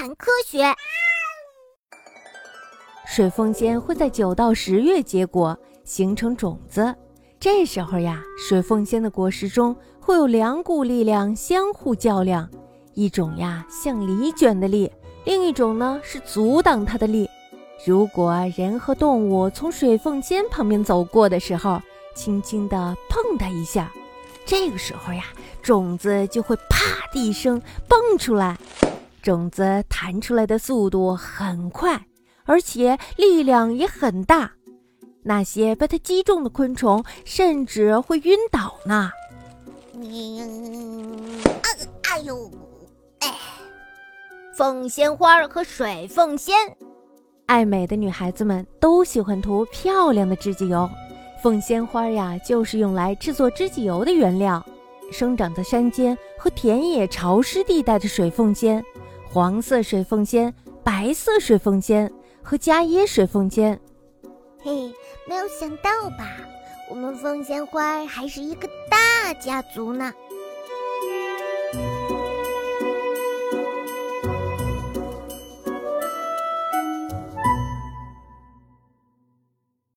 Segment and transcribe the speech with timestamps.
[0.00, 0.64] 谈科学。
[3.06, 6.94] 水凤仙会在九到十月结果，形成种子。
[7.38, 12.48] 这时候呀，水凤仙的果实中会有两股力量相互较量，
[12.94, 14.90] 一种呀像里卷的力，
[15.26, 17.28] 另一种呢是阻挡它的力。
[17.84, 21.78] 如果人和动物从水凤仙旁边走过的时候，
[22.14, 23.92] 轻轻地碰它一下，
[24.46, 25.24] 这个时候呀，
[25.60, 28.56] 种子就会啪的一声蹦出来。
[29.20, 32.06] 种子弹出来的速度很快，
[32.44, 34.50] 而且力量也很大。
[35.22, 39.10] 那些被它击中的昆虫甚至会晕倒呢。
[39.94, 41.40] 嗯，
[42.08, 42.50] 哎呦，
[43.20, 43.34] 哎，
[44.56, 46.54] 凤仙花和水凤仙，
[47.46, 50.88] 爱美的女孩子们都喜欢涂漂亮的指甲油。
[51.42, 54.64] 凤仙花呀，就是用来制作指甲油的原料。
[55.12, 58.84] 生长在山间和田野潮湿地带的水凤仙，
[59.32, 60.52] 黄色水凤仙、
[60.82, 62.12] 白色水凤仙
[62.42, 63.80] 和加椰水凤仙。
[64.60, 64.92] 嘿，
[65.28, 66.26] 没有想到吧？
[66.90, 70.12] 我们凤仙花还是一个大家族呢。